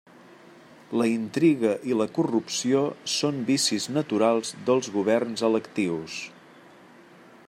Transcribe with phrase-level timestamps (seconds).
[1.01, 2.81] La intriga i la corrupció
[3.17, 6.19] són vicis naturals dels governs electius.